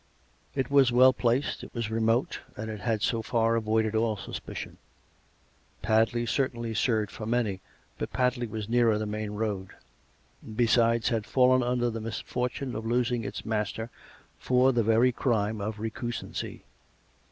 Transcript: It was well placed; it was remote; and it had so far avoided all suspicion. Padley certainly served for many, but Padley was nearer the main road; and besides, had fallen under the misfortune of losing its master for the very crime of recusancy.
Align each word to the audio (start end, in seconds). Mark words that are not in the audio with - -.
It 0.55 0.71
was 0.71 0.91
well 0.91 1.13
placed; 1.13 1.63
it 1.63 1.71
was 1.75 1.91
remote; 1.91 2.39
and 2.57 2.71
it 2.71 2.79
had 2.79 3.03
so 3.03 3.21
far 3.21 3.55
avoided 3.55 3.93
all 3.93 4.17
suspicion. 4.17 4.79
Padley 5.83 6.25
certainly 6.25 6.73
served 6.73 7.11
for 7.11 7.27
many, 7.27 7.61
but 7.99 8.11
Padley 8.11 8.47
was 8.47 8.67
nearer 8.67 8.97
the 8.97 9.05
main 9.05 9.29
road; 9.33 9.73
and 10.41 10.57
besides, 10.57 11.09
had 11.09 11.27
fallen 11.27 11.61
under 11.61 11.91
the 11.91 12.01
misfortune 12.01 12.73
of 12.75 12.83
losing 12.83 13.23
its 13.23 13.45
master 13.45 13.91
for 14.39 14.73
the 14.73 14.81
very 14.81 15.11
crime 15.11 15.61
of 15.61 15.77
recusancy. 15.79 16.63